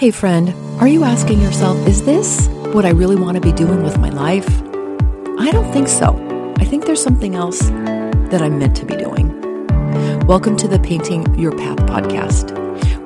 [0.00, 3.82] Hey, friend, are you asking yourself, is this what I really want to be doing
[3.82, 4.48] with my life?
[5.38, 6.16] I don't think so.
[6.58, 9.28] I think there's something else that I'm meant to be doing.
[10.26, 12.56] Welcome to the Painting Your Path podcast,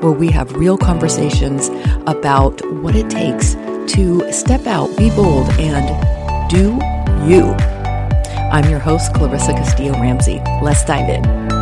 [0.04, 1.68] where we have real conversations
[2.06, 3.54] about what it takes
[3.94, 6.78] to step out, be bold, and do
[7.28, 7.56] you.
[8.52, 10.40] I'm your host, Clarissa Castillo Ramsey.
[10.62, 11.53] Let's dive in.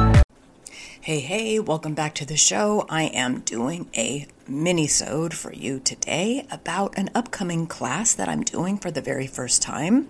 [1.05, 2.87] Hey, hey, welcome back to the show.
[2.89, 8.79] I am doing a mini-sode for you today about an upcoming class that I'm doing
[8.79, 10.09] for the very first time.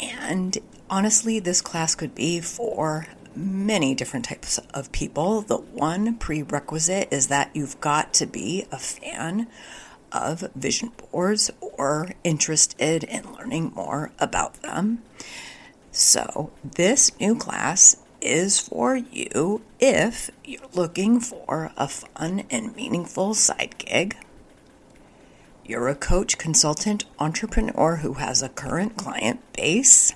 [0.00, 0.58] And
[0.90, 5.42] honestly, this class could be for many different types of people.
[5.42, 9.46] The one prerequisite is that you've got to be a fan
[10.10, 15.04] of vision boards or interested in learning more about them.
[15.92, 23.34] So, this new class is for you if you're looking for a fun and meaningful
[23.34, 24.16] side gig.
[25.64, 30.14] You're a coach, consultant, entrepreneur who has a current client base.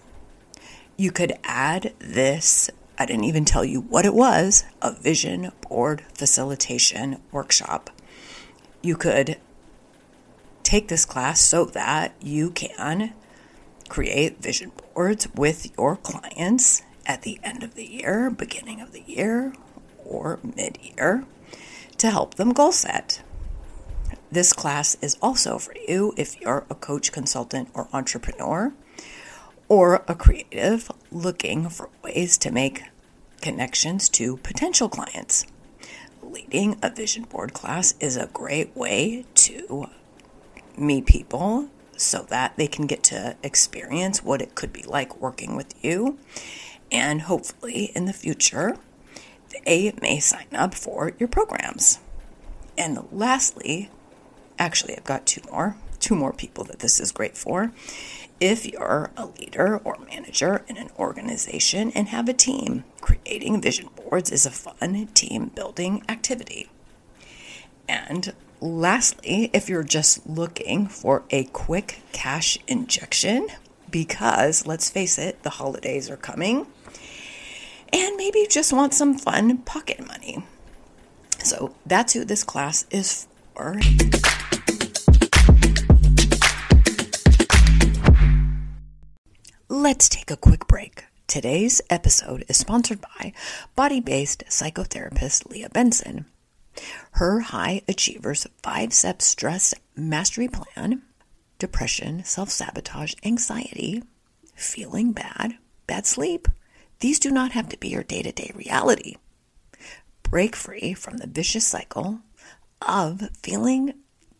[0.97, 6.03] You could add this, I didn't even tell you what it was, a vision board
[6.15, 7.91] facilitation workshop.
[8.83, 9.39] You could
[10.62, 13.15] take this class so that you can
[13.89, 19.02] create vision boards with your clients at the end of the year, beginning of the
[19.02, 19.52] year,
[20.05, 21.24] or mid year
[21.98, 23.22] to help them goal set.
[24.30, 28.72] This class is also for you if you're a coach, consultant, or entrepreneur,
[29.69, 32.82] or a creative looking for ways to make
[33.41, 35.47] connections to potential clients.
[36.22, 39.86] Leading a vision board class is a great way to
[40.77, 45.55] meet people so that they can get to experience what it could be like working
[45.55, 46.19] with you
[46.91, 48.77] and hopefully in the future,
[49.65, 51.99] they may sign up for your programs.
[52.77, 53.91] And lastly,
[54.59, 57.73] actually, I've got two more, two more people that this is great for.
[58.41, 63.89] If you're a leader or manager in an organization and have a team, creating vision
[63.97, 66.69] boards is a fun team building activity.
[67.89, 73.49] And lastly, if you're just looking for a quick cash injection,
[73.91, 76.67] because let's face it, the holidays are coming
[77.93, 80.45] and maybe you just want some fun pocket money.
[81.39, 83.78] So that's who this class is for.
[89.69, 91.05] Let's take a quick break.
[91.27, 93.33] Today's episode is sponsored by
[93.77, 96.27] body based psychotherapist Leah Benson.
[97.12, 101.03] Her High Achievers 5 Step Stress Mastery Plan,
[101.64, 104.02] depression, self sabotage, anxiety,
[104.54, 106.47] feeling bad, bad sleep,
[107.00, 109.16] these do not have to be your day to day reality.
[110.22, 112.20] Break free from the vicious cycle
[112.82, 113.94] of feeling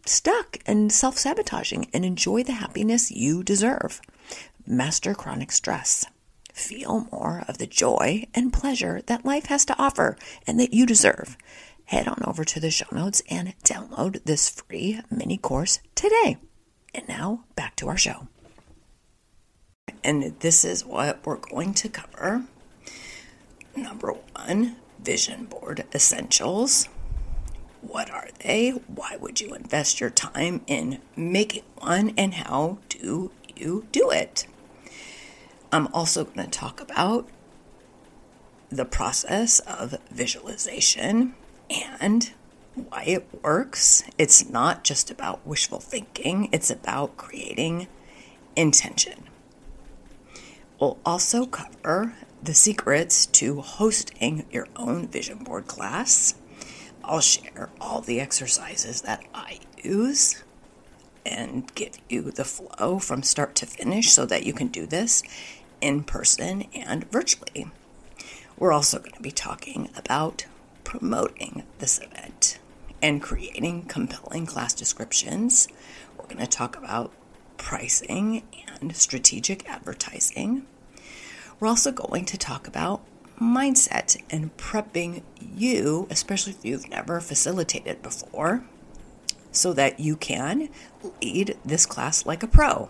[0.05, 4.03] stuck and self sabotaging and enjoy the happiness you deserve.
[4.67, 6.05] Master chronic stress.
[6.53, 10.85] Feel more of the joy and pleasure that life has to offer and that you
[10.85, 11.39] deserve.
[11.87, 16.37] Head on over to the show notes and download this free mini course today.
[16.95, 18.29] And now back to our show.
[20.03, 22.45] And this is what we're going to cover
[23.77, 26.89] Number one, vision board essentials.
[27.81, 28.71] What are they?
[28.71, 32.15] Why would you invest your time in making one?
[32.17, 34.47] And how do you do it?
[35.73, 37.29] I'm also going to talk about
[38.71, 41.35] the process of visualization
[41.69, 42.33] and
[43.05, 44.03] it works.
[44.19, 47.89] It's not just about wishful thinking, it's about creating
[48.57, 49.29] intention.
[50.81, 56.35] We'll also cover the secrets to hosting your own vision board class.
[57.03, 60.43] I'll share all the exercises that I use
[61.25, 65.23] and give you the flow from start to finish so that you can do this
[65.81, 67.71] in person and virtually.
[68.59, 70.47] We're also going to be talking about
[70.85, 72.59] promoting this event
[73.05, 75.69] and creating compelling class descriptions.
[76.17, 77.13] We're going to talk about
[77.59, 78.43] pricing
[78.81, 80.65] and strategic advertising.
[81.61, 83.03] We're also going to talk about
[83.39, 88.65] mindset and prepping you, especially if you've never facilitated before,
[89.53, 90.71] so that you can
[91.21, 92.89] lead this class like a pro.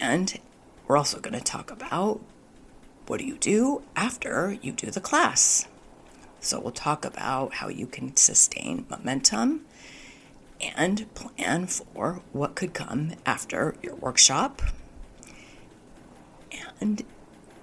[0.00, 0.38] And
[0.86, 2.20] we're also going to talk about
[3.08, 5.66] what do you do after you do the class.
[6.40, 9.66] So we'll talk about how you can sustain momentum
[10.76, 14.62] and plan for what could come after your workshop
[16.80, 17.02] and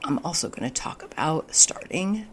[0.03, 2.27] I'm also going to talk about starting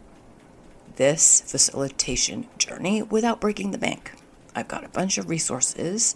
[0.95, 4.13] this facilitation journey without breaking the bank.
[4.55, 6.13] I've got a bunch of resources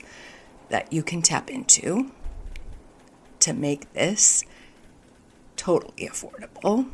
[0.69, 2.11] that you can tap into
[3.39, 4.43] to make this
[5.55, 6.89] totally affordable.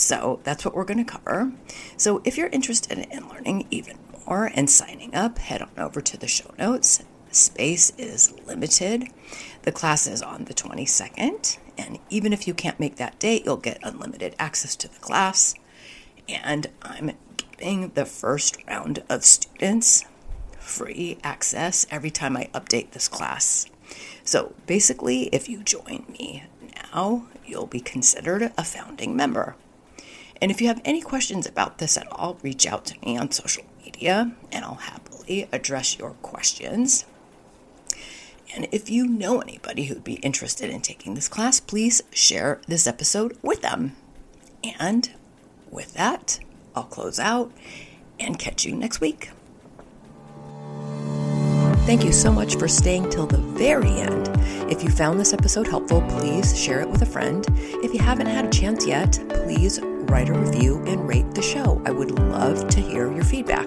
[0.00, 1.52] So that's what we're going to cover.
[1.96, 6.16] So if you're interested in learning even more and signing up, head on over to
[6.16, 7.02] the show notes.
[7.30, 9.08] Space is limited.
[9.62, 13.56] The class is on the 22nd, and even if you can't make that date, you'll
[13.56, 15.54] get unlimited access to the class.
[16.28, 20.04] And I'm giving the first round of students
[20.58, 23.66] free access every time I update this class.
[24.24, 26.44] So basically, if you join me
[26.92, 29.56] now, you'll be considered a founding member.
[30.40, 33.30] And if you have any questions about this at all, reach out to me on
[33.30, 37.04] social media and I'll happily address your questions.
[38.54, 42.86] And if you know anybody who'd be interested in taking this class, please share this
[42.86, 43.94] episode with them.
[44.80, 45.10] And
[45.70, 46.40] with that,
[46.74, 47.52] I'll close out
[48.18, 49.30] and catch you next week.
[51.86, 54.28] Thank you so much for staying till the very end.
[54.70, 57.44] If you found this episode helpful, please share it with a friend.
[57.82, 61.80] If you haven't had a chance yet, please write a review and rate the show.
[61.86, 63.66] I would love to hear your feedback.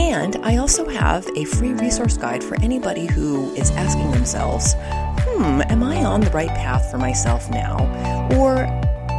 [0.00, 5.60] And I also have a free resource guide for anybody who is asking themselves, hmm,
[5.68, 7.76] am I on the right path for myself now?
[8.38, 8.66] Or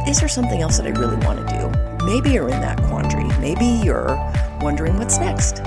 [0.08, 2.04] is there something else that I really want to do?
[2.04, 3.28] Maybe you're in that quandary.
[3.38, 4.16] Maybe you're
[4.60, 5.62] wondering what's next.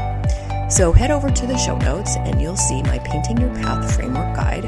[0.69, 4.35] So head over to the show notes and you'll see my Painting Your Path framework
[4.35, 4.63] guide.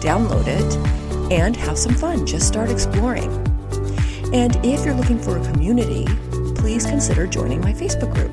[0.00, 2.26] Download it and have some fun.
[2.26, 3.39] Just start exploring.
[4.32, 6.06] And if you're looking for a community,
[6.54, 8.30] please consider joining my Facebook group.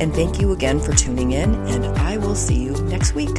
[0.00, 3.36] And thank you again for tuning in, and I will see you next week.